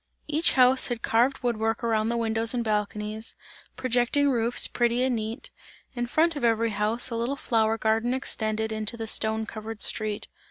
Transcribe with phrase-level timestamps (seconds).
[0.27, 3.35] Each house had carved wood work around the windows and balconies,
[3.77, 5.51] projecting roofs, pretty and neat;
[5.95, 10.27] in front of every house a little flower garden extended into the stone covered street.